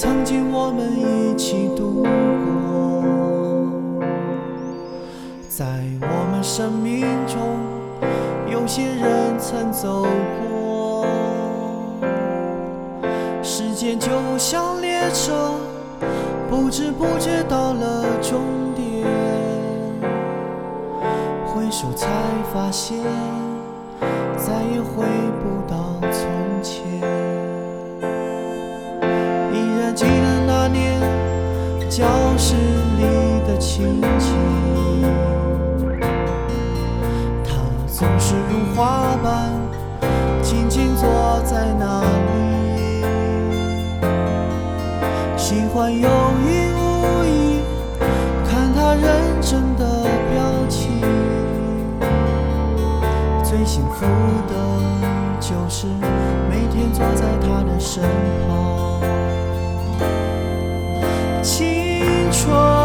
[0.00, 2.08] 曾经我们一起度过。
[5.46, 5.66] 在
[6.00, 7.38] 我们生命中，
[8.50, 10.06] 有些人曾走
[10.40, 11.06] 过。
[13.42, 14.08] 时间就
[14.38, 15.52] 像列车，
[16.48, 18.40] 不知不觉到了终
[18.74, 19.06] 点。
[21.44, 22.08] 回首才
[22.54, 22.96] 发现，
[24.38, 25.04] 再也回
[25.42, 25.99] 不到
[33.60, 34.32] 里的情，
[37.44, 37.52] 他
[37.86, 39.52] 总是如花般
[40.42, 43.04] 静静坐在那里，
[45.36, 47.60] 喜欢有意无意
[48.48, 49.84] 看他认真的
[50.30, 51.02] 表情。
[53.44, 54.06] 最幸福
[54.48, 54.54] 的
[55.38, 55.86] 就是
[56.48, 58.02] 每天坐在他的身
[58.48, 59.00] 旁。
[61.42, 62.79] 青春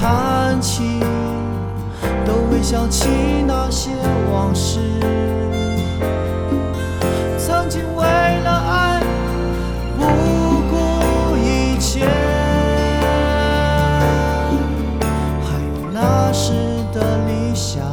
[0.00, 0.98] 弹琴
[2.24, 3.06] 都会想起
[3.46, 3.90] 那些
[4.32, 4.80] 往事。
[7.36, 9.02] 曾经为了爱
[9.98, 10.06] 不
[10.70, 12.06] 顾一切，
[15.44, 16.54] 还有那时
[16.94, 17.84] 的理想，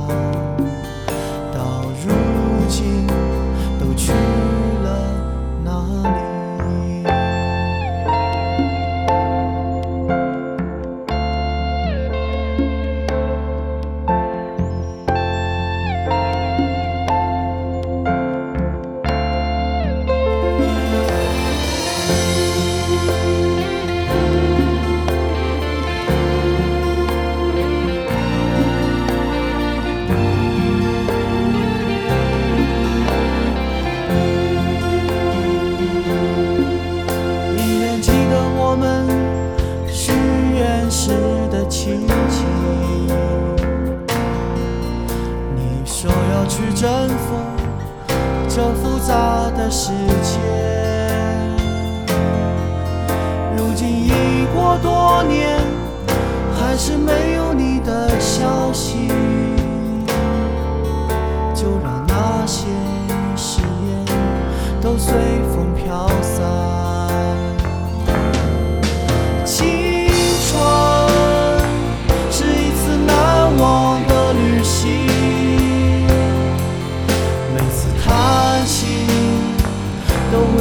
[46.80, 47.34] 征服
[48.48, 50.38] 这复杂的世界，
[53.58, 54.12] 如今已
[54.54, 55.58] 过多年，
[56.56, 59.10] 还是没有你的消息。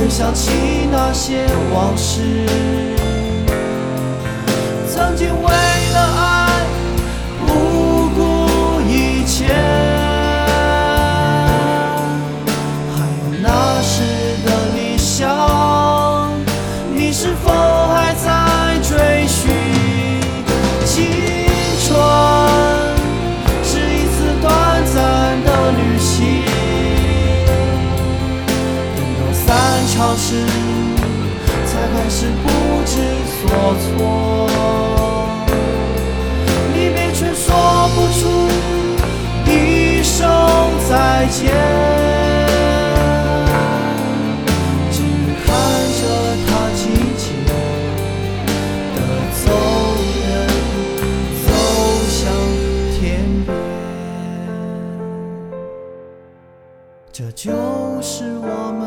[0.06, 0.52] 回想起
[0.88, 1.44] 那些
[1.74, 2.20] 往事。
[4.88, 5.52] 曾经为
[31.66, 32.44] 才开始不
[32.84, 32.92] 知
[33.32, 33.40] 所
[33.80, 33.86] 措。
[36.74, 37.44] 离别却说
[37.94, 38.20] 不出
[39.50, 40.28] 一声
[40.88, 41.40] 再见。
[44.90, 44.94] 只
[45.44, 45.46] 看
[45.96, 46.00] 着
[46.46, 46.80] 他静
[47.16, 47.48] 静地
[49.44, 49.44] 走
[50.20, 50.24] 远，
[51.46, 51.48] 走
[52.08, 52.14] 向
[52.92, 53.00] 天
[53.46, 53.48] 边。
[57.12, 57.44] 这就
[58.02, 58.48] 是我
[58.78, 58.84] 们